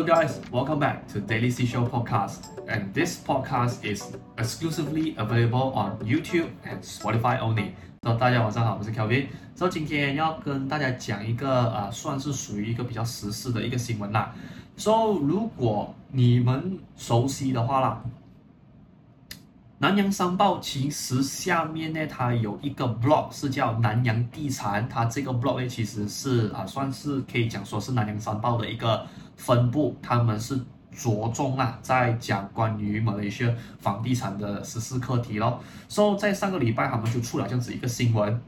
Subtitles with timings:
[0.00, 2.46] So guys, welcome back to Daily Seashore Podcast.
[2.66, 7.74] And this podcast is exclusively available on YouTube and Spotify only.
[8.02, 9.26] So 大家晚上好，我是 Kelvin。
[9.54, 14.34] So 今天要跟大家讲一个啊、算是属于一个比较时事的一个新闻啦。
[14.78, 18.02] So 如果你们熟悉的话啦。
[19.82, 29.06] 南洋商报其实下面呢，它有一个 blog 是叫南洋地产，它这个 blog 呢其实是啊，算是可以讲说是南洋商报的一个
[29.40, 30.60] 分部，他们是
[30.92, 35.58] 着重啊在讲关于马来西亚房地产的时事课题咯。
[35.88, 38.38] 所以在上个礼拜他们就出了这样子一个新闻，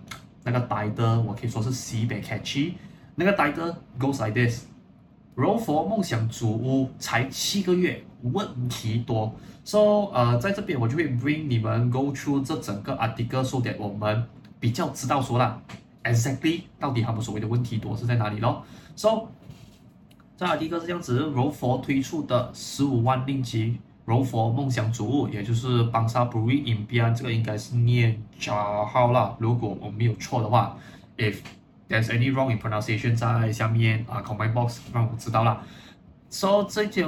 [0.44, 2.74] 那个 title 我可以说是西北 catchy，
[3.14, 4.66] 那个 title goes like this。
[5.34, 9.34] 柔佛梦想祖屋才七个月，问题多。
[9.64, 14.26] So，呃，在这边我就会 bring 你们 go through 这整个 article，so that 我们
[14.60, 15.58] 比较知道说啦
[16.04, 18.62] ，exactly 到底他们所谓的问题多是在哪里咯。
[18.94, 19.28] So，
[20.36, 30.76] 这 article 是这样子，柔佛推出的十五万令吉柔佛梦想组屋，也就是 Bangsa Buri Impian，这个应该是念加号啦，如果我没有错的话
[31.16, 31.36] ，if
[31.88, 35.62] There's any wrong in pronunciation，在下面啊 comment box 让我知道了。
[36.30, 37.06] 说、so, 这间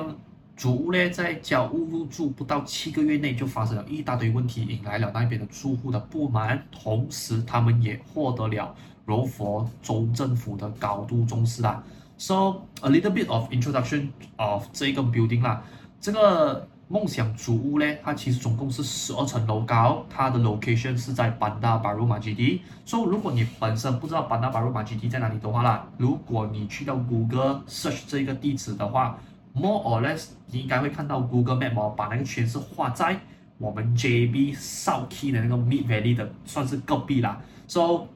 [0.54, 8.74] 主屋呢，在交屋入住不到七个月内就发生了一大堆问题，引来了那边的住户的不满，同时他们也获得了
[9.06, 11.82] 柔佛州政府的高度重视啦。
[12.16, 15.62] So a little bit of introduction of 这个 building 啦，
[16.00, 16.68] 这个。
[16.86, 22.60] 梦想主屋呢，它其实总共是十二层楼高，它的 location 是在班达巴鲁马基地。
[22.84, 23.06] So。
[23.06, 29.18] 如果你本身不知道班达巴鲁马基地在哪里的话啦，如果你去到 Google search 这个地址的话
[29.54, 33.18] ，more or less 你应该会看到 Google Map 哦，把那个圈是画在
[33.56, 37.40] 我们 JB South Key 的那个 Mid Valley 的，算是隔壁啦。
[37.66, 38.08] So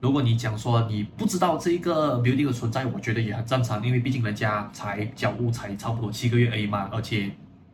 [0.00, 7.30] 如果你讲说你不知道这个 building 的存在，我觉得也很正常，因为毕竟人家才交屋才差不多七个月而已嘛，而且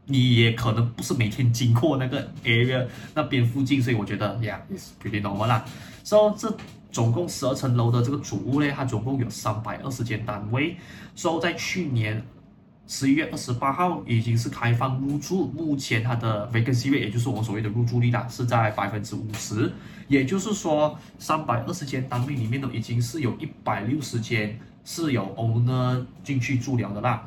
[0.07, 5.65] 你也可能不是每天经过那个 area 那边附近，所以我觉得，yeah，it's pretty normal 啦。
[6.03, 6.53] So 这
[6.91, 10.77] 总共十二层楼的这个主屋呢，它总共有三百二十间单位。
[11.15, 12.25] So 在去年。
[12.89, 19.73] 十一月二十八号已经是开放入住，目前它的 vacancy rate，也就是我们所谓的入住率啦，是在百分之五十。
[20.07, 27.27] 也就是说，三百二十间单位里面呢，已经是有一百六十间是有 owner 进去住了的啦。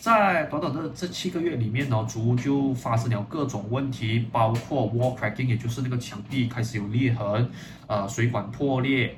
[0.00, 7.50] 在短短的这七个月里面呢，主屋就发生了各种问题，包括 wall cracking，也就是那个墙壁开始有裂痕，
[7.88, 9.16] 呃，水管破裂，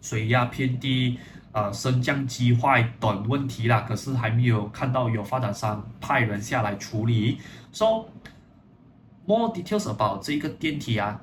[0.00, 1.18] 水压偏低。
[1.52, 7.38] 呃，升降机坏等问题啦，可是还没有看到有发展商派人下来处理。
[7.72, 8.04] So
[9.26, 11.20] more details about 这个电梯啊，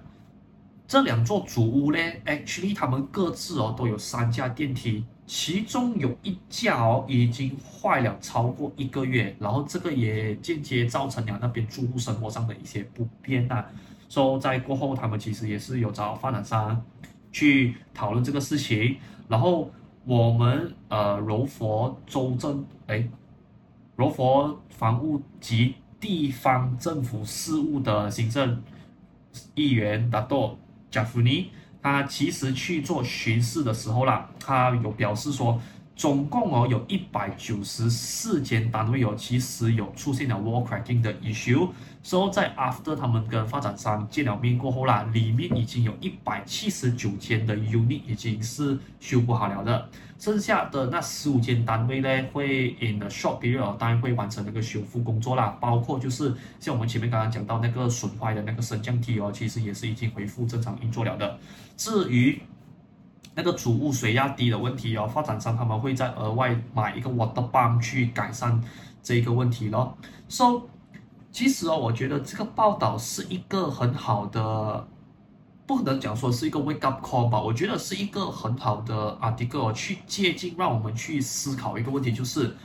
[0.85, 13.63] 这两座主屋呢，actually 他们各自哦都有三架电梯，其中有一架哦已经坏了超过一个月，然后这个也间接造成了那边住户生活上的一些不便呐。
[14.09, 16.83] So 在过后，他们其实也是有找发展商
[17.31, 18.97] 去讨论这个事情，
[19.29, 19.71] 然后。
[20.07, 23.05] 我们呃柔佛州政哎，
[23.97, 28.63] 柔佛房屋及地方政府事务的行政
[29.53, 30.57] 议员达多
[30.89, 31.49] 贾夫尼，
[31.81, 35.59] 他其实去做巡视的时候啦，他有表示说，
[35.93, 41.67] 总共哦有一百九十四间单位哦，其实有出现了 wall cracking 的 issue。
[42.07, 61.37] 所以在 after 他们跟发展商见了面过后啦，里面已经有一百七十九间的 unit 已经是修补好了的，剩下的那十五间单位呢，会 in a short period 当然会完成那个修复工作啦，包括就是像我们前面刚刚讲到那个损坏的那个升降梯哦，其实也是已经恢复正常运作了的。
[61.75, 62.41] 至于
[63.35, 68.63] 那个主屋水压低的问题哦，发展商他们会再额外买一个 water pump 去改善
[69.03, 69.97] 这个问题咯。
[70.29, 70.61] So
[71.37, 74.87] 其实哦，我觉得这个报道是一个很好的，
[75.67, 77.39] 不能讲说是一个 wake up call 吧。
[77.39, 82.55] 我觉得是一个很好的 article 去借镜，让我们去思考一个问题，就是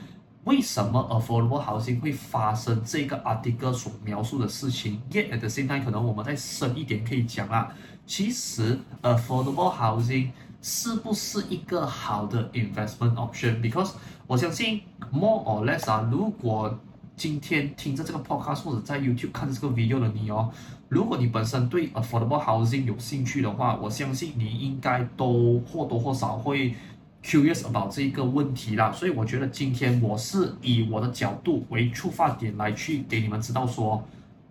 [0.44, 5.02] 为什么 affordable housing 会发生这个 article 所描述的事情。
[5.10, 7.68] Yet at the same time，可能我们再深一点可以讲啊，
[8.06, 10.30] 其实 affordable housing
[10.62, 13.90] 是不是一个好的 investment option？Because
[14.26, 14.80] 我相信
[15.10, 16.74] more or less 啊，如果
[17.22, 20.50] 今天听着这个 podcast 或者在 YouTube 看着这个 video 的你哦，
[20.88, 26.74] 如果你本身对 affordable housing 有兴趣的话，我相信你应该都或多或少会
[27.22, 28.90] curious about 这一个问题啦。
[28.90, 34.04] 所以我觉得今天我是以我的角度为出发点来去给你们知道说，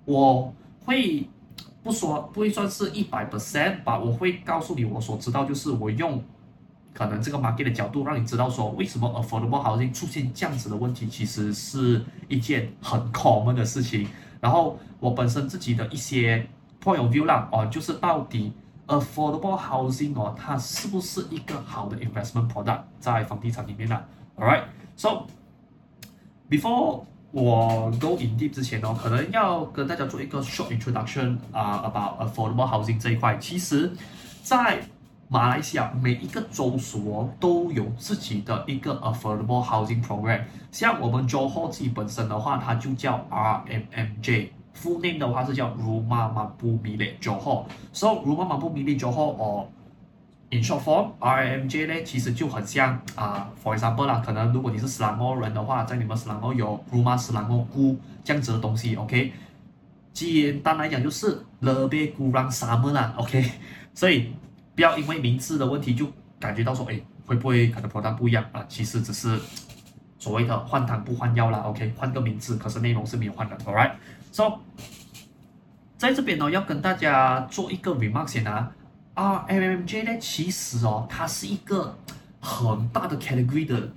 [0.06, 0.54] 我
[0.86, 1.28] 会
[1.84, 6.24] 不说不会算是一百 percent 吧，我会告诉你我所知道就是我用
[6.94, 14.08] 可能这个 market 的角度，让你知道说为什么 affordable housing 出现这样子的问题，其实是一件很 common 的事情。
[14.40, 16.48] 然后我本身自己的一些
[16.84, 18.52] point of view 啦，哦，就是到底
[18.88, 24.02] affordable housing 哦，它是不是一个好的 investment product 在房地产里面呢
[24.38, 25.28] ？Alright，so
[26.50, 33.38] before 我 go in deep 之前哦，可能要跟大家做一个 short introduction 啊、，about affordable housing 这一块。
[33.38, 33.90] 其实，
[34.44, 34.82] 在
[35.34, 40.42] 马来西亚每一个州属哦都有自己的一个 affordable housing program。
[40.74, 47.64] 像我们 Johor 自己本身的话，它就叫 RMMJ，full name 的话是叫 Rumah Mampu Milik Johor。
[47.94, 49.70] So Rumah Mampu Milik Johor 哦。
[50.50, 57.96] In short form, RMJ 呢，其实就很像啊、uh,，for example 啦，可能如果你是斯兰诺人的话，在你们斯兰诺有 Rumah Selangorku
[58.26, 59.32] 这样子的东西，OK。
[60.12, 63.50] 简单来讲就是 Lebih Kurang Sama 啦，OK。
[63.94, 64.34] 所以
[64.76, 66.08] 不要因为名字的问题就
[66.40, 68.66] 感觉到说，哎，会不会可能 product 不一样啊？
[68.68, 69.40] 其实只是
[70.18, 71.94] 所谓的换汤不换药啦，OK。
[71.98, 73.94] 换个名字，可是内容是没有换的，Alright。
[74.32, 74.60] So
[75.98, 78.72] 在这边呢，要跟大家做一个 remark 先啊。
[79.14, 81.96] RMMJ 呢，其实哦，它是一个
[82.40, 83.92] 很大的 category 的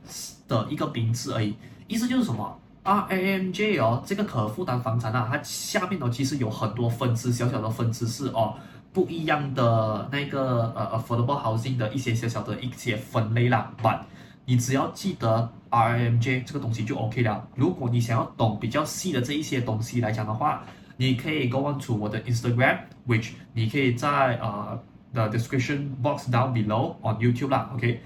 [0.48, 1.54] 的一个名字而已。
[1.86, 8.54] 意思就是什么？RMMJ 哦，这个可负担房产啊，它下面哦，其实有很多分支，小小的分支是哦，
[8.94, 13.70] 不一样的那个呃 affordable housing 的一些小小的一些分类啦。
[13.82, 14.00] But
[14.46, 17.46] 你只要记得 RMJ 这个东西就 OK 了。
[17.54, 20.62] 如果你想要懂比较细的这一些东西来讲的话，
[20.96, 24.80] 你可以 go on to 我的 Instagram，which 你可以在呃。
[25.14, 28.00] The description box down below on YouTube 啦，OK，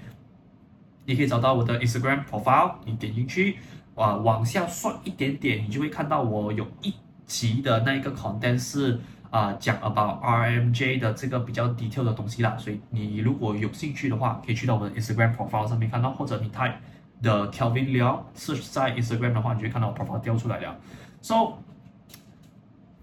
[1.05, 3.57] 你可以找到我的 Instagram profile，你点进去，
[3.95, 6.93] 啊，往下刷一点点，你就会看到我有一
[7.25, 16.73] 集的那一个 content 是啊讲 about RMJ 的这个比较 detail 的东西啦，所以你如果有兴趣的话，可以去到我的 Instagram profile 上面看到，或者你 type
[17.21, 20.75] the Kelvin Leo search 在 Instagram 的话，你就会看到我 profile 掉出来了。
[21.21, 21.53] So，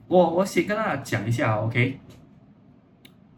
[0.09, 2.01] 我我先跟大家讲一下，OK。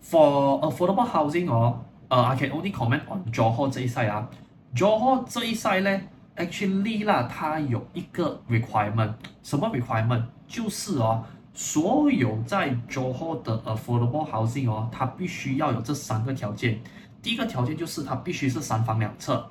[0.02, 4.26] For affordable housing 哦，呃，I can only comment on Johor 这一 side 啊。
[4.74, 6.00] Johor 这一 side 呢
[6.36, 9.12] ，actually 啦，它有一个 requirement，
[9.42, 10.22] 什么 requirement？
[10.46, 11.22] 就是哦，
[11.54, 16.80] 所有在租户的 affordable housing 哦，它必须要有这三个条件。
[17.20, 19.50] 第一个条件就是它必须是三房两厕。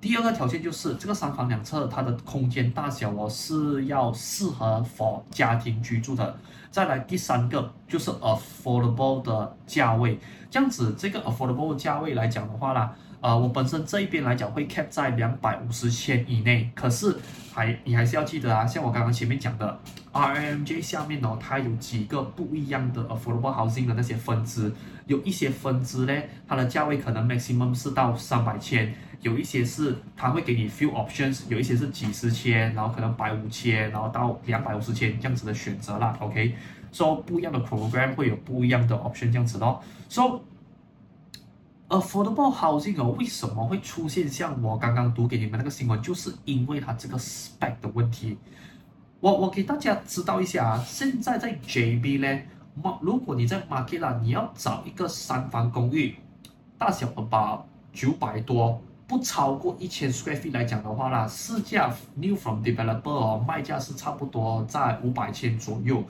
[0.00, 6.36] 第二个条件就是这个三房两厕，它的空间大小哦是要适合放家庭居住的。
[6.70, 10.18] 再来第三个就是 affordable 的价位，
[10.50, 16.70] 这样子这个 affordable 价位来讲的话啦，呃，我本身这一边来讲会 cap 在两百五十千以内。
[16.74, 17.16] 可是
[17.54, 19.80] 还你还是要记得啊，像我刚刚前面讲的
[20.12, 24.70] RMJ 下面哦，它有几个不一样的 affordable housing 的那些分支，
[25.06, 26.12] 有一些分支呢，
[26.46, 28.94] 它的价位可能 maximum 是到三百千。
[29.22, 36.14] 有一些是它会给你 few options，有一些是几十千，然后可能百五千，然后到两百五十千这样子的选择啦。
[36.20, 39.82] OK，so、不一样的 program 会有不一样的 option 这样子咯。
[40.10, 40.42] So
[42.00, 48.36] affordable housing 哦，为什么会出现像我刚刚读给你们那个新闻，就是因为它这个 spec 的问题。
[49.20, 52.42] 我我给大家知道一下啊，现在在 JB 呢，
[53.00, 56.16] 如果你在 market 啦，你要找一个三房公寓，
[56.76, 57.62] 大小 about
[57.92, 58.80] 九百多。
[59.06, 66.02] 不超过一千 square feet 来讲的话啦，市价 new from developer 哦，卖价是差不多在五百千左右。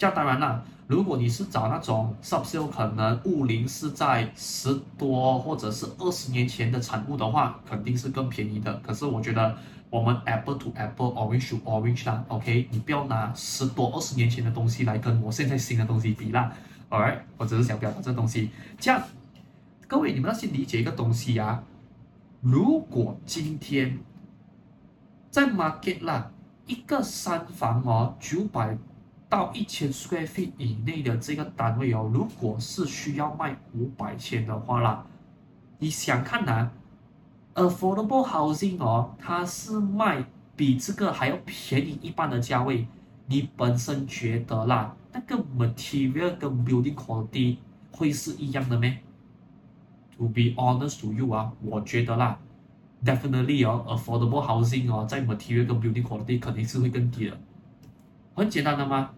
[0.00, 8.74] 这样当然啦，如果你是找那种 subsale 可能物龄是在十多或者是二十年前的产物的话，肯定是更便宜的。
[8.76, 9.54] 可是我觉得
[9.90, 16.50] 我们 apple to apple orange to orange 啦，OK，你不要拿十多二十年前的东西来跟我现在新的东西比啦。
[16.88, 18.48] Alright，我只是想表达这东西。
[18.78, 19.02] 这样，
[19.86, 21.62] 各位你们要先理解一个东西啊。
[22.40, 23.98] 如果今天
[25.30, 26.30] 在 market 啦，
[26.64, 28.78] 一个三房哦，九百
[29.30, 35.06] 到一千 square feet 以内的这个单位哦，如果是需要卖五百千的话啦，
[35.78, 36.68] 你想看哪
[37.54, 40.24] ？Affordable housing 哦，它是卖
[40.56, 42.88] 比这个还要便宜一半的价位，
[43.26, 47.58] 你本身觉得啦，那个 material 跟 building quality
[47.92, 48.98] 会是一样的咩
[50.18, 52.36] ？To be honest to you 啊，我觉得啦
[53.04, 57.38] ，definitely 哦，affordable housing 哦，在 material 跟 building quality 肯定是会更低的。
[58.34, 59.10] 很简单的嘛，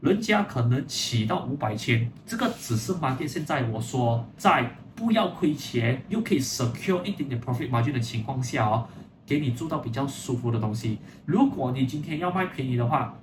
[0.00, 8.86] 人家可能起到五百千，这个只是 market 现在我说在不要亏钱又可以 secure 一点点 profit margin 的情况下哦，
[9.26, 10.98] 给你做到比较舒服的东西。
[11.24, 13.18] 如果你今天要卖便宜的话，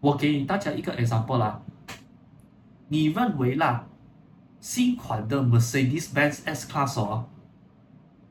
[0.00, 1.62] 我给你大家一个 example 啦，
[2.88, 3.86] 你认为啦？
[4.60, 7.26] 新款的 Mercedes-Benz S-Class 哦，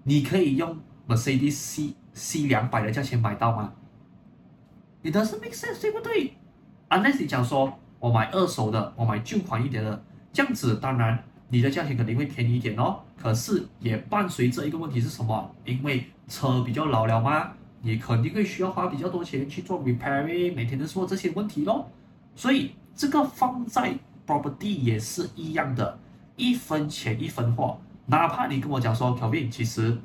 [0.04, 3.74] 你可以用 Mercedes C C 两百的价钱买到吗？
[5.02, 6.36] 你的是 make sense 对不对
[6.92, 11.18] ？Unless 你讲说我买二手的，我买旧款一点的，这样子当然
[11.48, 13.00] 你的价钱肯定会便宜一点哦。
[13.18, 15.50] 可是也伴随着一个问题是什么？
[15.64, 21.90] 因为车比较老了嘛，你肯定会需要花比较多钱去做 repairing，每天都说这些问题咯。
[22.36, 23.96] 所以这个放在
[24.28, 25.98] property 也是一样的，
[26.36, 27.80] 一分钱一分货。
[28.08, 29.98] 哪怕你跟我讲说，Kevin，其实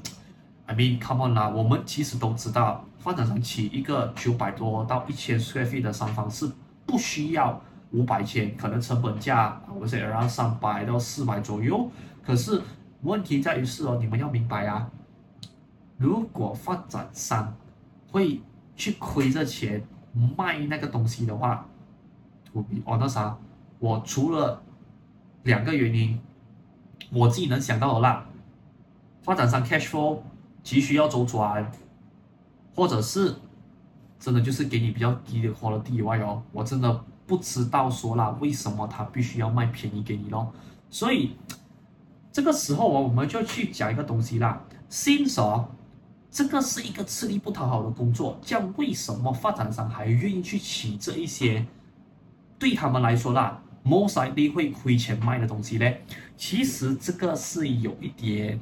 [0.66, 2.85] ，I mean come on 啦，我们其实都知道。
[2.99, 6.50] 发展商起一个九百多到一千 square feet 的商房是
[6.87, 11.90] 不需要五百千，可能成本价我是 around 三百到四百左右。
[12.23, 12.62] 可是
[13.02, 14.88] 问题在于是哦，你们要明白啊，
[15.99, 17.55] 如果发展商
[18.11, 18.40] 会
[18.76, 19.83] 去亏着钱
[20.37, 21.66] 卖那个东西的话
[22.52, 23.35] ，to be honest，
[23.78, 24.62] 我除了
[25.43, 26.19] 两个原因，
[27.11, 28.25] 我自己能想到的啦，
[29.23, 30.21] 发展商 cash flow
[30.62, 31.71] 急需要周转。
[32.75, 33.35] 或者是
[34.18, 40.52] 真的就是给你比较低的 quality 以外哦，我真的不知道说啦，为什么他必须要卖便宜给你咯？
[40.90, 41.37] 所以
[42.32, 44.62] 这个时候哦，我们就去讲一个东西啦。
[44.88, 45.68] 新手，
[46.30, 51.66] 这个是一个吃力不讨好的工作，这样为什么发展商还愿意去请这一些
[52.58, 55.92] 对他们来说啦，most likely 会亏钱卖的东西呢？
[56.37, 58.58] 其实这个是有一点。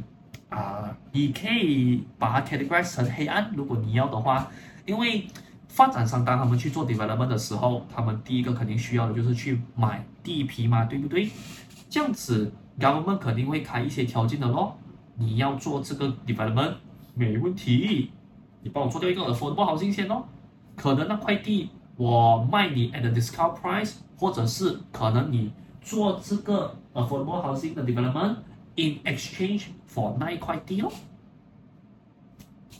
[0.50, 4.48] 啊、你可以把它 categorize 成黑暗，如果你要的话，
[4.86, 5.26] 因为
[5.74, 11.28] 发展商当他们去做 development 的时候，他们第一个肯定需要的就是去买地皮嘛，对不对？
[11.90, 14.78] 这样子，government 肯定会开一些条件的咯。
[15.16, 16.74] 你要做这个 development
[17.14, 18.12] 没问题，
[18.62, 20.28] 你帮我做掉一个 affordable housing 先咯。
[20.76, 25.50] 可能那块地我卖你 at a discount price，或者是可能你
[25.82, 28.36] 做这个 affordable housing 的 development。
[28.76, 30.90] In exchange for 那一块地哦，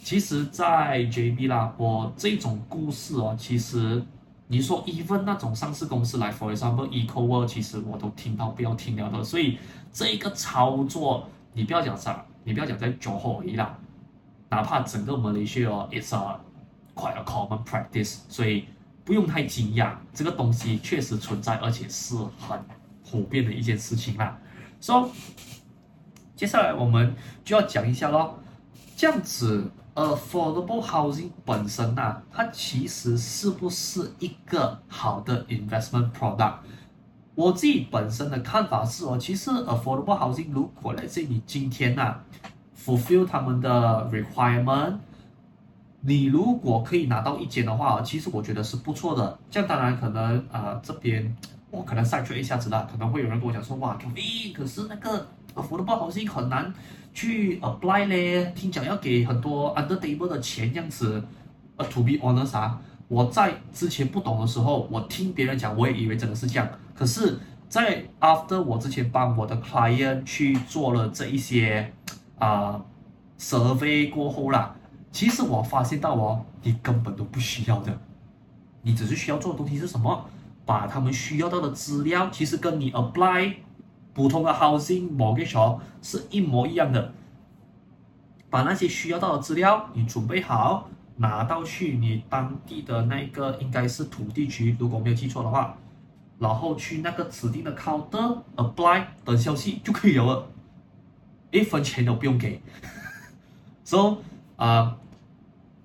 [0.05, 4.05] 其实，在 JB 啦，我这种故事哦，其实
[4.49, 9.25] 你说 even 那种上市公司来，for example Ecoworld，其实我都听到不要听了的。
[9.25, 9.59] 所以
[9.95, 13.79] 这一个操作，你不要讲啥，你不要讲在 Johor 而已啦，
[14.51, 16.39] 哪怕整个 Malaysia 哦，it's a
[16.95, 18.67] quite a common practice，所以
[19.07, 22.63] 不用太惊讶，这个东西确实存在，而且是很
[23.11, 24.39] 普遍的一件事情啦。
[24.83, 25.09] So
[26.37, 28.39] 接下来我们就要讲一下咯，
[28.95, 36.55] 这样子，affordable housing 本身啊，它其实是不是一个好的 investment product？
[37.35, 42.23] 我自己本身的看法是哦，其实 affordable housing 如果来自你今天啊
[42.77, 44.99] ，fulfill 他们的 requirement，
[46.01, 49.39] 你如果可以拿到一间的话，其实我觉得是不错的。
[49.51, 51.37] 这样当然可能啊、呃，这边
[51.71, 55.27] 我可能筛选一下子啦，可能会有人跟我讲说，哇可悲可是那个。
[55.55, 56.73] Affordable housing 很难
[57.13, 61.23] 去 apply 咧，听讲要给很多 under table 的钱这样子。
[61.77, 66.69] 呃，to be honest 啊，我在之前不懂的时候，我听别人讲，我也以为真的是这样。
[66.95, 71.93] 可是，在 after 我之前帮我的 client 去做了这一些
[72.39, 72.85] 啊、呃、
[73.39, 74.75] survey 过后啦，
[75.11, 77.99] 其实我发现到哦，你根本都不需要的，
[78.83, 80.27] 你只是需要做的东西是什么？
[80.65, 83.55] 把他们需要到的资料，其实跟你 apply。
[84.15, 87.13] 普通的 housing mortgage 是一模一样的，
[88.49, 95.77] 把那些需要到的资料你准备好，拿到去你当地的那个应该是土地局，如果没有记错的话，
[96.39, 100.47] 然后去那个指定的 counter apply 等消息就可以了，
[101.51, 102.63] 一分钱都不用给。
[103.83, 104.19] so
[104.57, 104.97] 啊、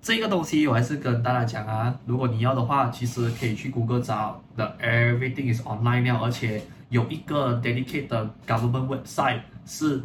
[0.00, 6.62] 这个东西我还是跟大家讲啊，如果你要的话，其实可以去谷歌找，the everything is online now，而且。
[6.90, 10.02] 有一个 dedicated government website 是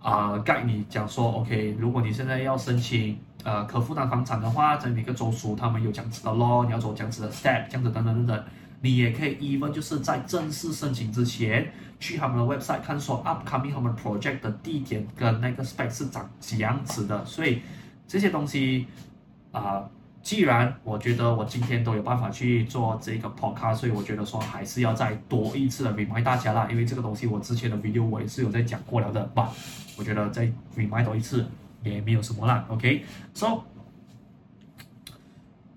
[0.00, 8.44] 啊、呃、guide 你讲说，OK，如果你现在要申请呃可负担房产的话，在每个州属他们有这样子的 law，你要走这样子的 step，这样子等等等等，
[8.80, 17.60] 你也可以 even 就是在正式申请之前去他们的 website 看说 upcoming 他们 project 的地点跟那个 spec 是长这样子的，所以
[18.06, 18.86] 这些东西
[19.52, 19.84] 啊。
[20.28, 29.50] 既然我觉得我今天都有办法去做这个 podcast，所以我觉得说还是要再多一次的 remind 大家啦，因为这个东西我之前的 video 我也是有在讲过了的吧，
[29.96, 31.46] 我觉得再 remind 多一次
[31.82, 33.62] 也没有什么啦，OK，so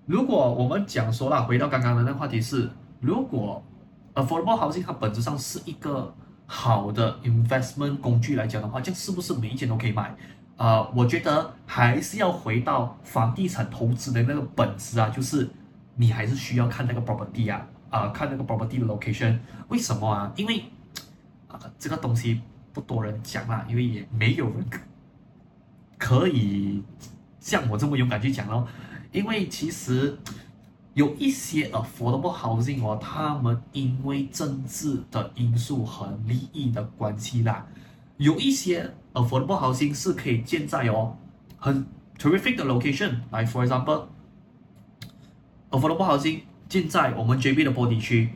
[0.04, 2.68] 如果我们讲说了，回到刚刚的那个话题是，
[3.00, 3.64] 如果
[4.12, 10.14] affordable housing 它本质上是一个好的 investment 工具来讲的话，这是不是每一间都可以买？
[10.62, 15.50] 呃，我觉得还是要回到房地产投资的那个本质啊，就是
[15.96, 19.36] 你还是需要看那个 property 啊，啊、看那个 property 的 location。
[19.70, 20.32] 为什么啊？
[20.36, 20.62] 因为
[21.48, 22.40] 啊、这个东西
[22.72, 24.64] 不多人讲啦，因为也没有人
[25.98, 26.80] 可以
[27.40, 28.64] 像我这么勇敢去讲咯，
[29.10, 30.16] 因为其实
[30.94, 37.66] 有一些 affordable housing 哦，他们因为政治的因素和利益的关系啦，
[38.18, 41.16] 有一些 affordable housing 是可以建在哦
[41.58, 41.86] 很
[42.18, 48.30] terrific 的 location，like for example，affordable housing 建在我们 JB 的波地区，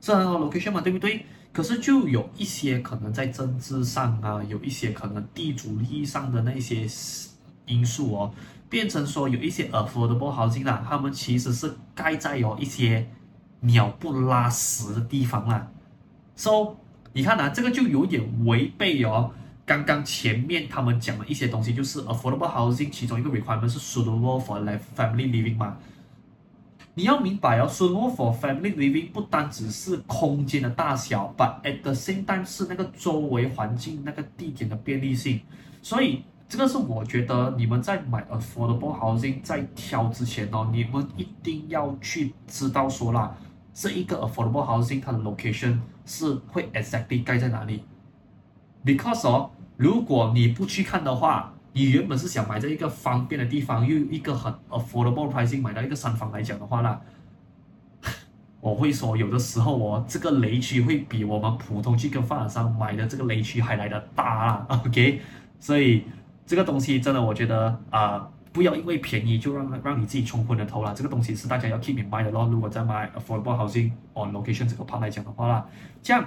[0.00, 1.26] 是很好 location 嘛，对不对？
[1.52, 6.86] 可是就有一些可能在政治上啊，有一些可能地主利益上的那些
[7.66, 8.32] 因素哦，
[8.70, 13.06] 变成说有一些 affordable housing 啦，他们其实是盖在有一些
[13.60, 15.70] 鸟不拉屎的地方啦。
[16.34, 16.76] So
[17.12, 19.30] 你看啊，这个就有点违背哦，
[19.64, 24.60] 刚刚前面他们讲的一些东西，就是 affordable housing 其中一个 requirement 是 suitable for
[24.96, 25.76] family living 嘛。
[26.94, 35.40] 你要明白哦，suitable for family living 不单只是空间的大小，but at the same time 是那个周围环境、那个地点的便利性。
[35.80, 43.34] 所以这个是我觉得你们在买 affordable housing 在挑之前哦，你们一定要去知道说啦，
[43.72, 47.84] 这一个 affordable housing 它的 location 是会 exactly 盖在哪里。
[48.84, 57.00] Because 哦，如果你不去看的话，你原本是想买在一个方便的地方，又一个很 affordable pricing 买到一个三房来讲的话呢，
[58.60, 65.20] 我会说有的时候哦，这个雷区会比我们普通去跟发展商买的这个雷区还来得大啦， OK？
[65.58, 66.04] 所以
[66.44, 72.46] 这个东西真的我觉得啊、不要因为便宜就让让你自己冲昏了头了，这个东西是大家要 keep in mind 的咯。
[72.50, 75.66] 如果在买 affordable housing on location 这个 part 来讲的话啦，
[76.02, 76.22] 这样。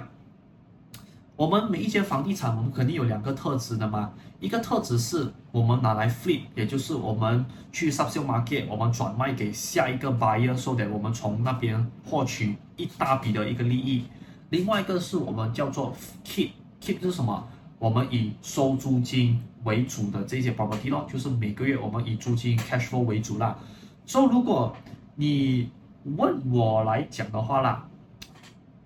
[1.36, 4.10] 我们每一间房地产，我们肯定有两个特质的嘛。
[4.40, 14.04] 一个特质是我们拿来 flip，也就是我们去 resale market，我们转卖给下一个 buyer，so that 我们从那边获取一大笔的一个利益。
[14.48, 17.46] 另外一个是我们叫做 keep，keep 是什么？
[17.78, 23.58] 我们以收租金为主的这些 property 咯，就是每个月我们以租金 cash flow 为主啦。
[24.06, 24.74] 所以如果
[25.16, 25.68] 你
[26.16, 27.86] 问我来讲的话啦。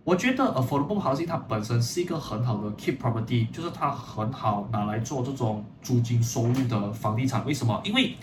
[0.02, 7.44] 我觉得 affordable housing 它本身是一个很好的 keep property，就是它很好拿来做这种租金收入的房地产。
[7.44, 7.80] 为什么？
[7.84, 8.14] 因为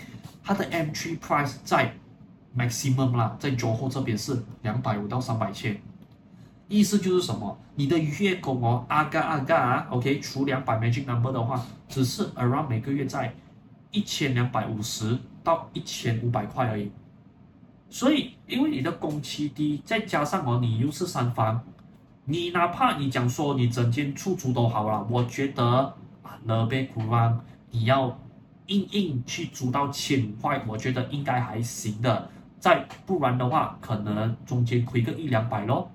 [0.42, 1.94] 它的 entry price 在
[2.56, 5.80] maximum 啦，在交货这边是两百五到三百千。
[6.66, 7.56] 意思就是什么？
[7.76, 13.32] 你的月供哦，阿嘎阿嘎啊，OK，除两百 magic number 的话，只是 around 每个月在
[13.92, 16.90] 一千两百五十到一千五百块而已。
[17.88, 21.62] 所以，因为你的工期低，再加上哦，你又是三房，
[22.24, 25.62] 你哪怕你讲说你整间出租都好了，我觉得
[26.22, 27.38] 啊，勒贝库朗
[27.70, 28.18] 你要
[28.68, 32.30] 硬硬去租到千块，我觉得应该还行的。
[32.58, 35.90] 再不然的话，可能中间亏个一两百咯。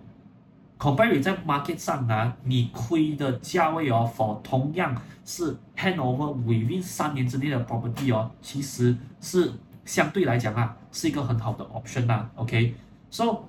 [0.77, 9.51] Compare 在 market 上啊，你亏的价位哦，for 同样是 handover within 三年之内的 property 哦，其实是。
[9.85, 12.29] 相对来讲啊，是一个很好的 option 呐。
[12.35, 13.43] OK，so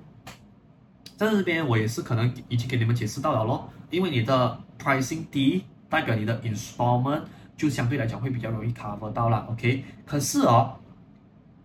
[1.15, 3.69] 在这边我也是可能已经给你们解释到了咯。
[3.89, 7.21] 因为你的 pricing 低，代表你的 installment
[7.55, 9.45] 就相对来讲会比较容易 cover 到了。
[9.49, 10.75] OK，可是哦，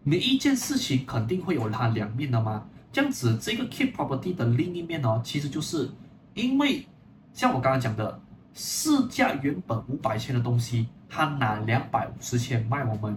[0.05, 2.65] 每一件事情肯定会有它两面的嘛。
[2.93, 5.91] 这样子，这个 keep property 的另一面哦，其实就是
[6.35, 6.87] 因为
[7.33, 8.21] 像我刚刚讲的，
[8.55, 13.17] 市价原本五百千的东西，它拿两百五十千卖我们。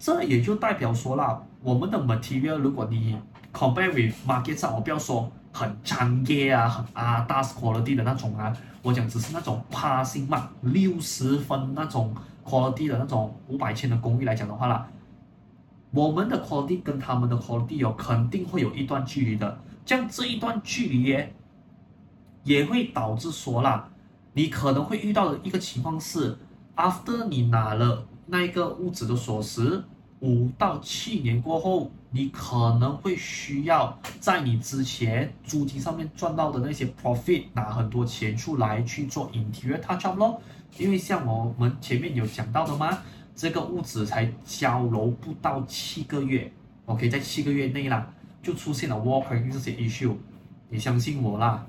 [0.00, 3.14] 这也就代表说啦，我们的 material，如果你
[3.52, 14.88] compare with market 上，我不要说很专业啊，很啊大 quality 的那种啊，我讲只是那种 passing mark 六十分那种 quality 的那种五百千的公寓来讲的话啦，
[15.90, 21.34] 我们的 quality 跟他们的 quality 有肯定会有一段距离的，这样这一段距离也
[22.44, 23.86] 也会导致说啦，
[24.32, 26.38] 你可能会遇到的一个情况是
[26.74, 28.06] ，after 你拿了。
[28.30, 29.82] 那一个屋子的锁匙，
[30.20, 40.40] 五到七年过后，你可能会需要在你之前租金上面赚到的那些 profit 拿很多钱出来去做 interior touch up 咯。
[40.78, 42.98] 因为像我们前面有讲到的嘛，
[43.34, 46.52] 这个屋子才交楼不到七个月
[46.86, 48.08] ，OK，在七个月内啦，
[48.40, 50.14] 就出现了 walking 这些 issue，
[50.68, 51.66] 你相信我啦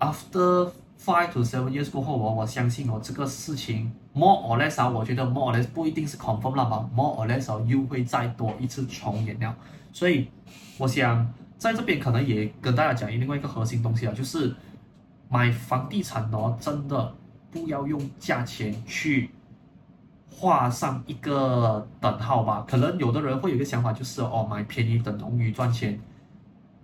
[0.00, 0.70] ，after。
[1.04, 7.28] Five to seven years 过后，我我相信哦，这个事情 more or less 啊我觉得 more or less 不一定是 confirm 了吧，more or
[7.28, 9.54] less 又会再多一次重演了。
[9.92, 10.28] 所以，
[10.78, 14.54] 我想在这边可能也跟大家讲另外一个核心东西啊，就是
[15.28, 17.14] 买房地产哦，真的
[17.50, 19.30] 不要用价钱去
[20.30, 22.64] 画上一个等号吧。
[22.66, 26.00] 可能有的人会有一个想法，就是哦，买便宜等同于赚钱。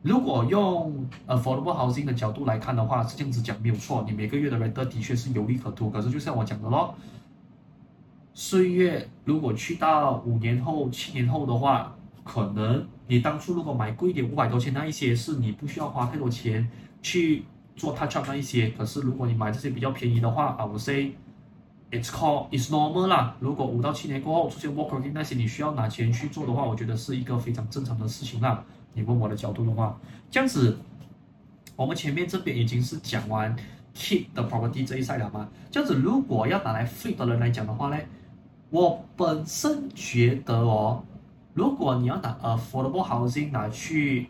[0.03, 5.91] 如果用 affordable housing 的角度来看的话，是这样子讲没有错，你每个月的 rent 的确是有利可图。
[5.91, 6.95] 可是就像我讲的咯，
[8.39, 16.71] 岁月如果去到五年后、七年后的话，可能你当初如果买贵一点五百多千那一些，是你不需要花太多钱
[17.03, 17.43] 去
[17.75, 18.69] 做 touch up 那一些。
[18.79, 21.15] 可是如果你买这些比较便宜的话，I would say
[21.91, 23.35] it's called it's normal 啦。
[23.41, 28.65] 如果五到七年过后出现 walk-in 那些你需要拿钱去做的话，我觉得是一个非常正常的事情啦。
[28.93, 29.99] 你问我的角度的话，
[30.31, 30.79] 这样子，
[31.75, 33.57] 我们前面这边已经是讲完
[33.97, 35.49] keep the property 这一 side 了吗？
[35.73, 37.99] 这样子，如果要拿来 flip 的人来讲的话呢？
[38.71, 41.03] 我本身觉得哦，
[41.55, 44.29] 如果你要拿 affordable housing 拿去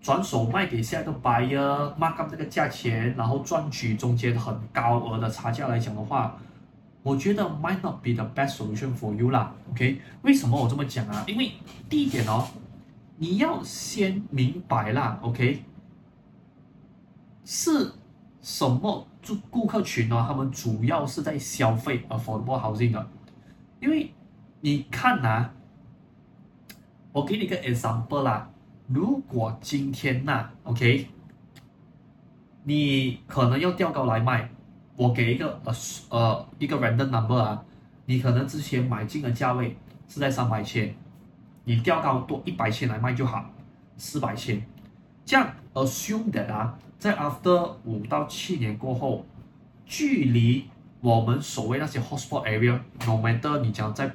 [0.00, 6.36] 转手卖给下一个 buyer，mark up 这个价钱，然后赚取中间很高额的差价来讲的话，
[7.02, 9.54] 我觉得 might not be the best solution for you 啦。
[9.70, 11.24] OK，为什么我这么讲啊？
[11.26, 11.52] 因为
[11.88, 12.46] 第一点哦，
[13.16, 15.64] 你要先明白啦，OK，
[17.46, 17.92] 是
[18.42, 19.06] 什么？
[19.24, 23.08] 就顾客群呢，他们主要是在消费 affordable housing 的，
[23.80, 24.12] 因为
[24.60, 25.54] 你看呐、啊，
[27.10, 28.50] 我给你个 example 啦，
[28.86, 31.08] 如果今天呐、啊，OK，
[32.64, 34.50] 你可能要调高来卖，
[34.96, 35.74] 我给一个呃
[36.10, 37.64] 呃一个 random number 啊，
[38.04, 40.94] 你可能之前买进的价位是在三百千，
[41.64, 43.50] 你调高多一百千来卖就好，
[43.96, 44.62] 四百千，
[45.24, 46.78] 这样 assume that 啊。
[46.98, 49.26] 在 after 五到七年过后，
[49.84, 50.64] 距离
[51.00, 54.10] 我们所谓那些 hotspot area，no matter 你讲在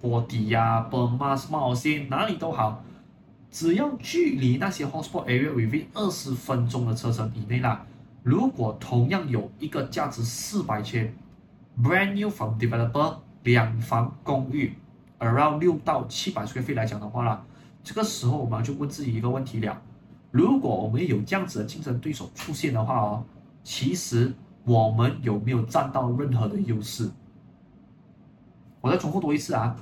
[0.00, 1.18] 波迪呀、Burma、
[1.50, 2.84] 马来哪里都好，
[3.50, 7.86] 只要距离那些 hotspot area within 二十分钟的车程以内啦，
[8.22, 11.14] 如果同样有一个价值四百千
[11.82, 14.74] ，brand new from developer 两房公寓
[15.20, 17.42] ，around 六到七百 square feet 来讲的话啦，
[17.82, 19.80] 这个时候我们就问自己一个问题了。
[20.34, 23.24] 如果我们有这样子的竞争对手出现的话哦，
[23.62, 27.08] 其实我们有没有占到任何的优势？
[28.80, 29.76] 我再重复多一次啊！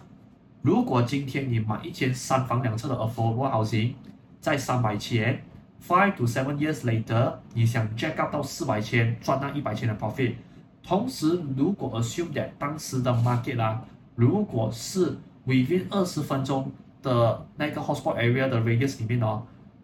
[0.61, 3.95] 如果今天你买一间三房两厕的 affordable housing，
[4.43, 5.43] 在三百千
[5.83, 10.35] ，five to seven years later，你想 jack up 到四百千，赚那一百千的 profit，
[10.83, 13.83] 同时如果 assume that 当时的 market 啊，
[14.17, 19.43] 如果是 within 二十分钟的那个 hotspot area 的 radius 里面哦。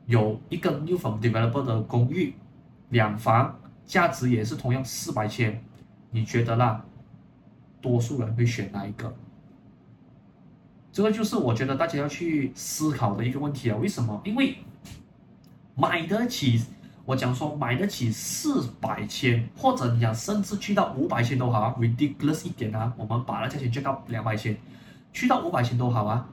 [0.09, 2.35] 有一个 new from developer 的公寓，
[2.88, 5.62] 两房，价值也是同样四百千，
[6.11, 6.83] 你觉得啦？
[7.83, 9.14] 多数人会选哪一个？
[10.90, 13.77] 这个就是我觉得大家要去思考的一个问题啊！
[13.77, 14.18] 为什么？
[14.25, 14.57] 因为
[15.75, 16.64] 买得起，
[17.05, 24.57] 我讲说买得起四百千，或者你讲甚至去到五百千都好啊，ridiculous 一点啊，我们把那价钱降到两百千，
[25.12, 26.27] 去到五百千都好啊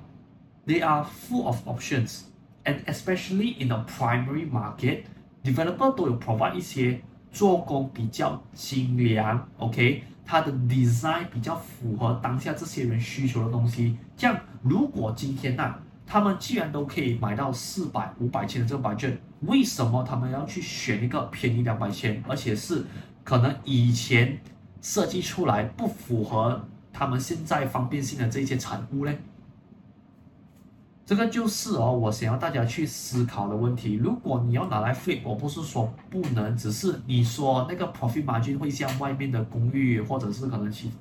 [0.66, 2.22] ，they are full of options。
[2.65, 5.04] And especially in the primary market,
[5.43, 6.99] developer 都有 provide 一些
[7.32, 13.97] 做工比较精良，OK，它的 design 比较符合当下这些人需求的东西。
[14.17, 22.84] 这样，如果今天呐、啊，他们既然都可以买到四百、五百千的这个 budget，为什么他们要去选一个便宜两百千，而且是
[23.23, 24.39] 可能以前
[24.82, 29.13] 设计出来不符合他们现在方便性的这些产物呢？
[31.06, 33.94] 这个就是哦，我想要大家去思考的问题。
[33.94, 40.91] 如果你要拿来 flip，我不是说不能，只是你说那个 profit margin 会像外面的公寓，或者是可能其，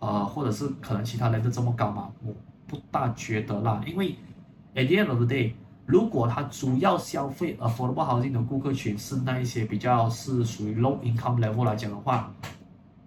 [0.00, 2.10] 呃，或者是可能其他人的这么高吗？
[2.24, 2.34] 我
[2.66, 3.80] 不大觉得啦。
[3.86, 4.16] 因为
[4.74, 5.52] at the end of the day，
[5.86, 12.34] 如果他主要消费 affordable housing 的顾客群是那一些比较是属于 low income level 来讲的话，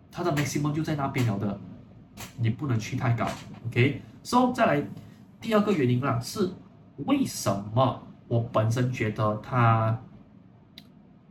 [0.10, 1.60] 它的 maximum 就在那边了的，
[2.38, 3.28] 你不能去太高。
[3.68, 4.82] OK，so 再来。
[5.46, 6.52] 第二个原因啦，是
[7.06, 9.96] 为什么我本身觉得它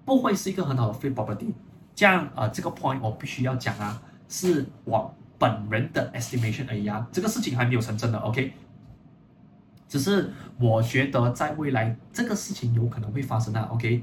[0.05, 1.53] 不会是一个很好的 free property？
[1.97, 8.53] 这样啊、呃，这个 point 我必须要讲啊，是我本人的 estimation 而已啊，这个事情还没有成真的，OK？
[9.89, 14.01] 只是我觉得在未来这个事情有可能会发生啊，OK？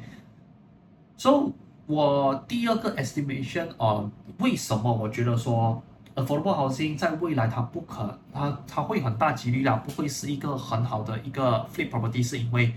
[1.16, 1.54] 所以，
[1.86, 5.82] 我第二个 estimation 啊、呃，为什么我觉得说
[6.14, 12.74] ？Affordable housing 在未来它不可，它它会很大几率啦，不会是一个很好的一个 flip property，是因为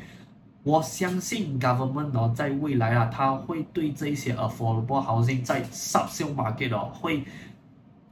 [0.63, 7.25] 我相信 government 呢，在未来啊，它会对这一些 affordable housing 在 subsale market 哦，会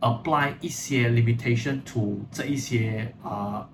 [0.01, 3.69] apply 一些 limitation to 这一些啊、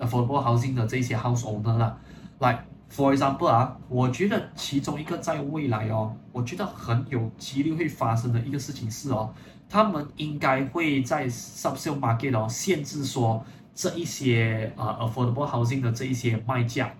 [0.00, 1.96] affordable housing 的这一些 house owner 啦
[2.40, 2.58] ，like
[2.92, 9.32] for example 啊，我觉得其中一个在未来哦，我觉得很有几率会发生的一个事情是哦。
[9.70, 16.92] 他们应该会在 subsale market 哦，限制说这一些呃 affordable housing 的这一些卖价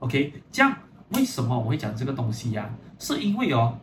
[0.00, 0.76] ，OK，这样
[1.14, 3.74] 为什么我会讲这个东西呀、是因为哦，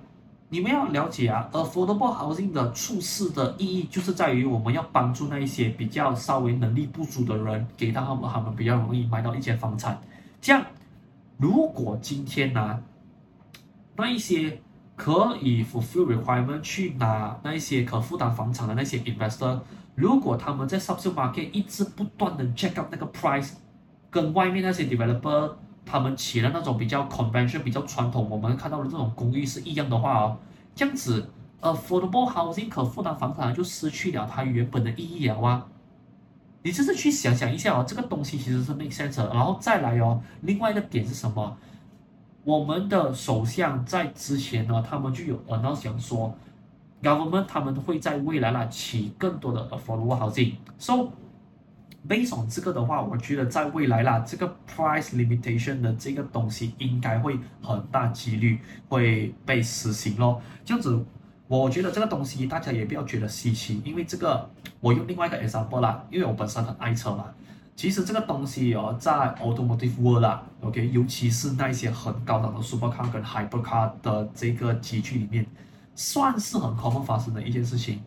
[0.50, 10.00] 你们要了解啊，affordable housing 的处事的意义就是在于我们要帮助那一些比较稍微能力不足的人，给到他们他们比较容易买到一些房产。
[10.40, 10.64] 这样，
[11.38, 12.80] 如果今天呢、
[13.96, 14.62] 那一些
[14.96, 19.60] 可以 fulfill requirement 去拿那一些可负担房产的那些 investor，
[19.94, 23.52] 如果他们在 subsale market 一直不断的 check up 那个 price，
[24.10, 25.52] 跟外面那些 developer
[25.86, 30.38] 他们起了那种比较 convention、比较传统，我们看到的这种公寓是一样的话哦，
[30.74, 31.30] 这样子
[31.62, 35.66] affordable housing 可负担房产就失去了它原本的意义了啊！
[36.64, 41.58] 你就是去想想一下哦，这个东西其实是 make sense 的，然后再来哦，另外一个点是什么？
[42.46, 46.32] 我们的首相在之前呢，他们就有 announce 说
[47.02, 51.10] ，government 他们会在未来呢起更多的 affordable housing，so
[52.08, 60.40] based on 这个的话，我觉得在未来啦，这个 price limitation 的这个东西应该会很大几率会被实行咯。
[60.64, 61.04] 这样子，
[61.48, 64.48] 我觉得这个东西大家也不要觉得稀奇，因为这个
[64.80, 67.26] 我用另外一个 example 啦，因为我本身很爱车嘛。
[67.76, 75.46] 其实这个东西哦，在 automotive world 啦，OK，尤其是那些很高档的 supercar 跟 hypercar 的这个级距里面，
[75.94, 78.02] 算是很 common 发生的一件事情。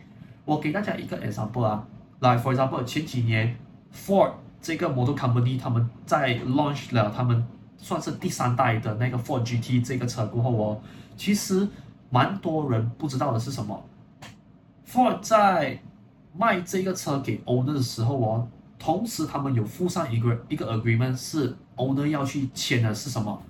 [0.46, 1.86] 我给大家一个 example 啊，
[2.20, 3.54] 来，for example，前几年
[3.94, 10.80] Ford 这个 motor company 他们在 launch 了他们算是第三代的那个 Ford GT 这个车过后哦，
[11.14, 11.68] 其实
[12.08, 13.84] 蛮多人不知道的是什么
[14.90, 15.78] ，Ford 在
[16.34, 18.48] 卖这个车给 owner 的时候哦。
[18.78, 23.42] 同时，他们有附上一个一个 agreement，是 owner 要去签的是什么？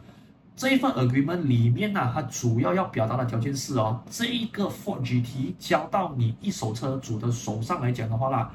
[0.57, 8.51] 这一份 agreement 里面呢、它主要要表达的条件是哦，这一个 Ford GT 交到你一手车主的手上来讲的话啦，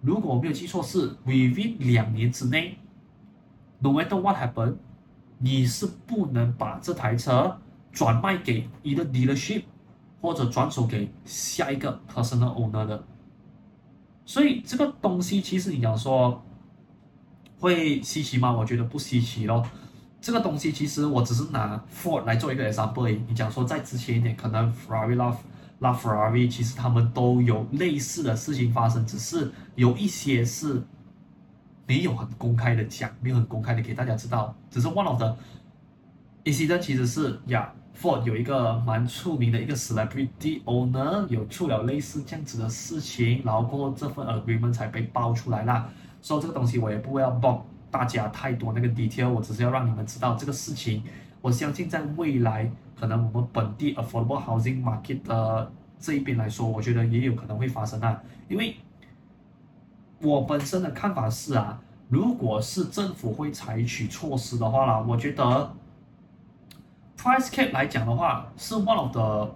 [0.00, 2.78] 如果我没有记错是 within 两年之内
[3.78, 4.76] ，no matter what happened，
[5.38, 7.56] 你是不能把这台车
[7.92, 9.62] 转卖给一个 dealership
[10.20, 13.04] 或者转手给下一个 personal owner 的。
[14.28, 16.44] 所以这个东西其实你讲说
[17.58, 18.52] 会稀奇吗？
[18.52, 19.66] 我觉得不稀奇咯。
[20.20, 23.08] 这个东西其实我只是拿 Ford 来做一个 example。
[23.26, 25.34] 你讲说再之前一点，可能 Ferrari、La
[25.78, 30.82] La Ferrari 其实他们都有类似的事情发生，只是有一些是
[31.86, 34.54] 没有很公开的讲，没有很公开的给大家知道。
[34.70, 35.34] 只是 one of the
[36.44, 37.72] incident 其实是呀。
[38.00, 45.90] Ford 有一个蛮出名的一个 celebrity owner 有出了类似这样子的事情，然后过后这份 agreement 才被爆出来啦。
[46.22, 51.02] 所以这个东西我也不会要爆大家太多那个 detail，我只是要让你们知道这个事情。
[51.40, 58.22] 我相信在未来，可能我们本地 affordable housing market 的这一边来说，我觉得也有可能会发生啊。
[58.48, 58.76] 因为
[60.22, 65.74] 我本身的看法是啊，如果是政府会采取措施的话啦，我觉得。
[67.18, 69.52] Price cap 来讲的话，是 one of the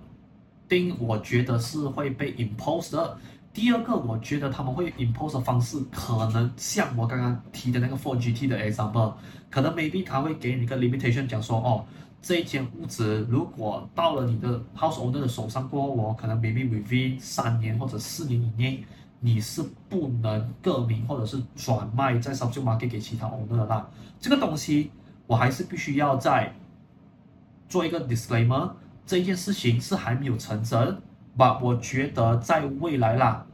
[0.69, 3.17] thing，我觉得是会被 impose 的。
[3.55, 9.13] 第二个，我觉得他们会 impose 的方式，可能像我刚刚提的那个 four GT 的 example，
[9.49, 11.85] 可能 maybe 他会给你一个 limitation，讲说哦，
[12.21, 18.85] 这一间屋子如果到了你的 house owner 的手上过后，我可能 maybe within 三年或者四年以内，
[19.21, 23.89] 你是不能更名或者是转卖在 subject market 给其他 owner 的啦。
[24.19, 24.91] 这个东西
[25.29, 26.53] 我还是必须要在。
[27.73, 28.71] 做一个 disclaimer，
[29.07, 31.01] 这件事情是还没有成真
[31.39, 33.47] ，but 我觉得在未来啦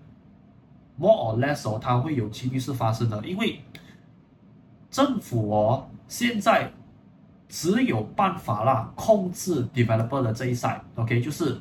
[0.98, 3.60] ，more or less 哦，它会有几率是发生的，因为
[4.90, 6.72] 政府哦现在
[7.48, 11.60] 只有办法啦控制 developer 的这一 side，OK，就是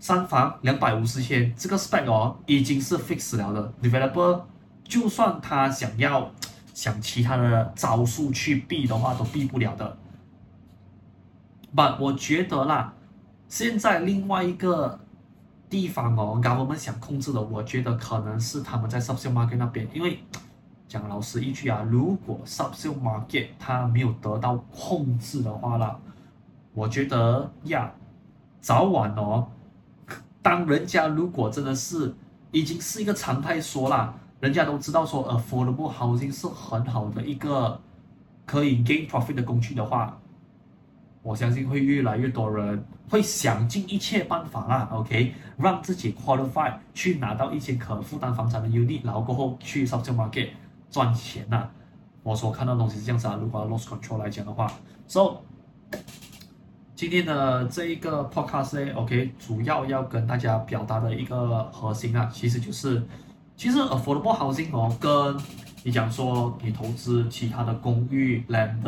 [0.00, 4.42] 三房两百五十千这个 spec 哦已经是 fix 了的，developer
[4.82, 6.28] 就算他想要
[6.74, 9.96] 想其他的招数去避的话，都避不了的。
[11.74, 12.92] But 我觉得啦，
[13.48, 14.98] 现在另外一个
[15.68, 20.18] 地方哦，government 想控制的，我觉得可能是他们在 subsale market 那边，因为
[20.88, 25.96] 讲老实一句啊，如果 subsale market 它没有得到控制的话啦，
[26.74, 27.92] 我觉得呀，
[28.60, 29.46] 早晚哦，
[30.42, 32.12] 当人家如果真的是
[32.50, 37.80] 已经是一个常态说啦，人家都知道说 affordable housing 是很好的一个
[38.44, 40.18] 可以 gain profit 的工具的话。
[41.22, 50.48] 我相信会越来越多人会想尽一切办法啦，OK，让自己 qualify 去拿到一些可负担房产的 unit，然后过后去 subsale market
[50.90, 51.68] 赚钱呐。
[52.22, 54.70] 我所看到的东西是这样子啊，如果 loss control 来讲的话
[55.06, 55.38] ，so
[56.94, 63.02] 今天的这一个 podcast 呢，OK，主要要跟大家表达的一个核心啊，其实就是，
[63.56, 65.10] 其实 affordable housing 哦跟
[65.82, 68.86] 你讲说你投资其他的公寓、land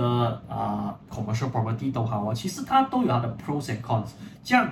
[0.49, 4.11] 啊、commercial property 都好啊，其实它都有它的 pros and cons。
[4.45, 4.71] 这样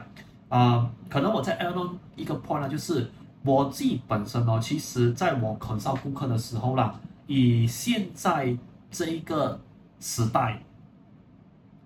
[0.48, 3.11] 啊、可能我在 add on 一个 point 呢，就是
[3.44, 6.94] 我自己本身哦，其实在我介绍顾客的时候啦，
[7.26, 8.54] 以现在
[8.90, 9.59] 这一个
[10.00, 10.61] 时代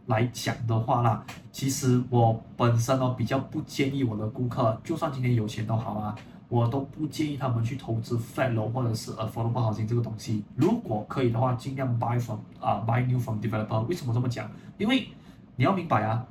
[0.07, 6.17] 来讲的话啦，其实我本身哦比较不建议我的顾客，就算今天有钱都好啊。
[6.55, 10.45] 我都不建议他们去投资 flat 楼或者是 affordable housing 这个东西。
[10.55, 13.81] 如果可以的话，尽量 buy from 啊、buy new from developer。
[13.87, 14.49] 为什么这么讲？
[14.79, 15.09] 因为
[15.57, 16.25] 你要明白啊，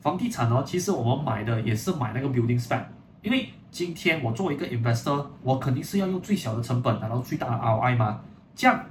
[0.00, 2.82] 房地产哦，其实我们买的也是买那个 building spec。
[3.20, 8.22] 因为今天我作为一个 investor，我肯定是要用最小的成本拿到最大的 ROI 嘛。
[8.54, 8.86] 这样，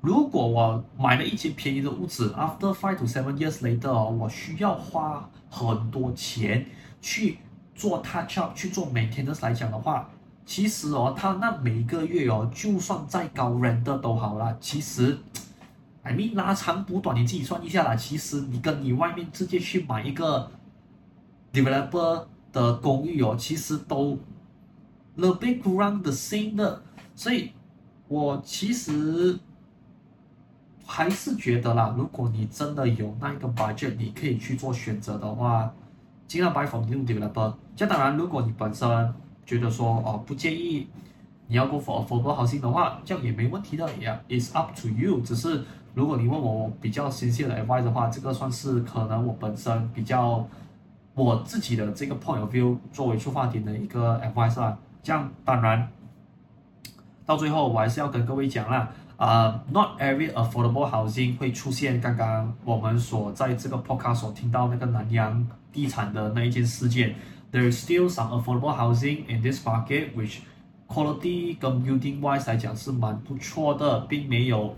[0.00, 6.64] 如果我买了一间便宜的屋子，after five to seven years later，我需要花很多钱
[7.00, 7.38] 去。
[7.76, 10.08] 做 touch up 去做 maintenance 来讲的话，
[10.46, 14.56] 其实哦，他那每个月哦，就算再高 rent 都好啦。
[14.58, 15.18] 其实
[16.02, 17.94] ，I mean 拉长补短，你自己算一下啦。
[17.94, 20.50] 其实你跟你外面直接去买一个
[21.52, 24.18] developer 的公寓哦，其实都
[25.16, 26.82] the background the same 的。
[27.14, 27.52] 所以，
[28.08, 29.38] 我其实
[30.86, 35.74] 还是觉得啦，如果你真的有那一个 budget，你可以去做选择的话。
[36.26, 37.54] 尽量 buy from new developer。
[37.74, 40.88] 这当然，如果你本身觉得说哦不介意，
[41.46, 43.86] 你要 go for affordable housing 的话，这样也没问题的。
[44.00, 45.20] Yeah, it's up to you。
[45.20, 50.46] 只是如果你问我比较新鲜的 advice 的话，这个算是可能我本身比较
[51.14, 54.76] 我自己的这个 point of view 作为出发点的一个 advice 啦。
[55.02, 55.88] 这样当然
[57.24, 65.46] 到最后我还是要跟各位讲啦，啊、，Not every affordable housing 会出现刚刚我们所在这个 podcast 所听到那个南洋。
[65.72, 67.14] 地产的那一件事件
[67.52, 70.38] ，there is still some affordable housing in this market which
[70.88, 74.74] quality 跟 building wise 来讲是蛮不错的，并没有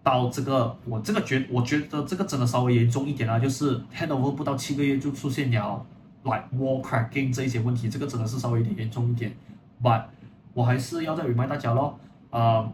[0.00, 5.84] 到这个我这个觉我觉得这个真的稍微严重一点啊，就是 handover 不到七个月就出现了
[6.22, 9.34] like wall cracking 这一些问题，这个真的是稍微有点严重一点
[9.82, 10.04] ，but
[10.54, 11.98] 我还是要再 remind 大家咯，
[12.30, 12.72] 呃。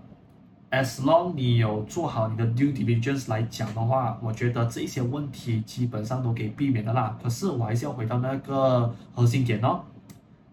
[0.74, 7.16] As long 你有做好你的 due diligence 来讲的话，我觉得这一些问题基本上都可以避免的啦。
[7.22, 9.82] 可是我还是要回到那个核心点哦，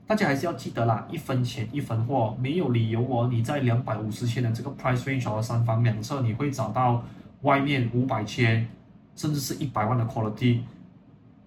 [0.05, 7.03] 大家还是要记得啦，一分钱一分货，没有理由哦，你在两百五十千的这个 price range 和三房两侧，你会找到
[7.41, 8.67] 外面五百千
[9.15, 10.59] 甚至是一百万的 quality，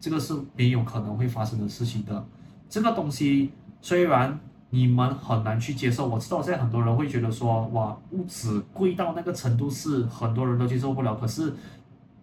[0.01, 2.27] 这个是没有可能会发生的事情的。
[2.69, 4.37] 这个东西虽然。
[4.75, 11.15] 你们很难去接受，我知道现在很多人会觉得说，哇，物质贵到那个程度是很多人都接受不了。
[11.15, 11.55] 可是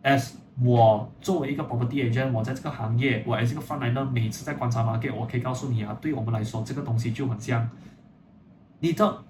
[0.03, 7.69] ，as 我作为一个 property agent，我在这个行业，我这个 frontliner，每次在观察 market，我可以告诉你啊，对我们来说，这个东西就很像
[8.81, 9.23] 你的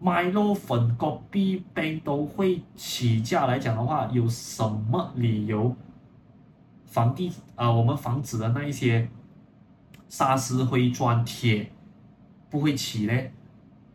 [0.00, 5.74] Milo 粉、咖啡杯都会起价来讲的话，有什么理由？
[6.86, 9.08] 房地啊、呃，我们房子的那一些
[10.08, 11.71] 砂石灰砖铁。
[12.52, 13.32] 不会起嘞，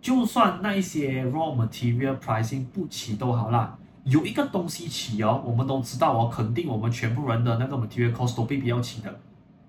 [0.02, 9.20] 就算那一些 raw material pricing 不起都好啦，有一个东西起哦，我们都知道哦，肯定我们全部人的那个 material cost 都必须要起的，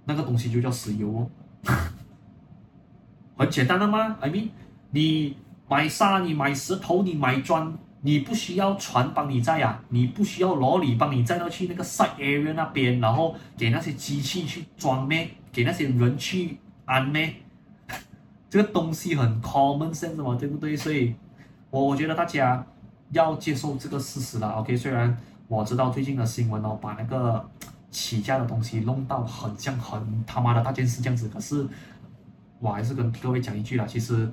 [0.06, 1.30] 那个东西就叫石油哦，
[3.36, 4.48] 很简单的吗？I mean，
[4.90, 5.36] 你
[5.68, 7.70] 买沙，你买石头，你买砖，
[8.00, 17.34] 你不需要船帮你载啊，你不需要罗里帮你载到去那个 site area 那边，然后给那些机器去装咩，给那些人去安咩。
[18.50, 20.76] 这个东西很 common sense 嘛，对不对？
[20.76, 21.14] 所以，
[21.70, 22.66] 我我觉得大家
[23.10, 24.48] 要接受这个事实了。
[24.52, 27.46] OK，虽然我知道最近的新闻哦，把那个
[27.90, 31.66] 起价的东西弄到很像很他妈的大件事这样子，可是
[32.58, 34.30] 我还是跟各位讲一句啦，其实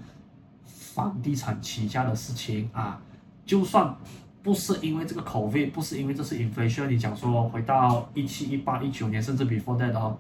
[0.66, 3.02] 房地产起价的事情啊，
[3.46, 3.94] 就算
[4.42, 10.18] 不是因为这个 COVID，不是因为这是 inflation，你讲说回到一七、一八、一九年，甚至 before that 哦。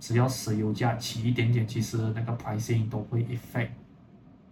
[0.00, 3.70] 只要石油价起一点点，其实那个 pricing 都会 effect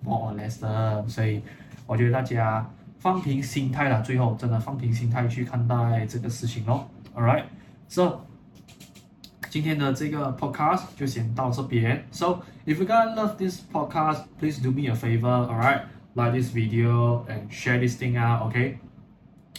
[0.05, 1.41] more or less 的，所以
[1.87, 6.89] 我觉得大家放平心态啦，最后真的放平心态去看待这个事情咯。
[7.15, 7.45] All right,
[7.89, 8.21] so
[9.49, 12.05] 今天的这个 podcast 就先到这边。
[12.11, 15.29] So if you guys love this podcast, please do me a favor.
[15.29, 15.83] All right,
[16.15, 18.43] like this video and share this thing out.
[18.49, 18.79] OK，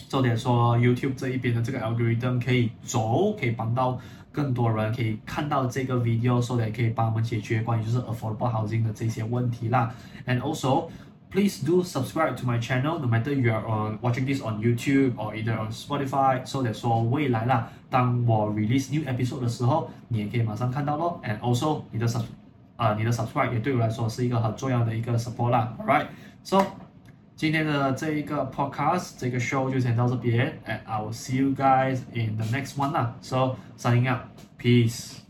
[0.08, 3.98] 重点说 YouTube 这一边的这个 algorithm 可以走，可以帮到。
[4.37, 9.93] 更多人可以看到这个 video，所以也可以帮我们解决关于就是 affordable housing 的这些问题啦。
[10.25, 10.89] And also,
[11.31, 15.15] please do subscribe to my channel, no matter you are on watching this on YouTube
[15.15, 16.45] or either on Spotify.
[16.45, 21.19] So that 说未来啦，当我 release new episode 的时候，你也可以马上看到咯。
[21.23, 22.23] And also，你的 sub
[22.75, 25.75] 啊、呃，你的 subscribe 也对我来说是一个很重要的一个 support 啦。
[25.79, 26.07] Alright,
[26.43, 26.63] so
[27.37, 33.15] 今天的这一个 podcast 这个 show 就先到这边，and I will see you guys in the next one 啦。
[33.21, 35.23] So signing out，peace。